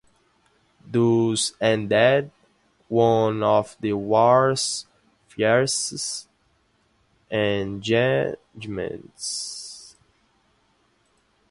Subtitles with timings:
[0.83, 2.31] Thus ended
[2.87, 4.87] one of the war's
[5.27, 6.27] fiercest
[7.29, 9.95] engagements.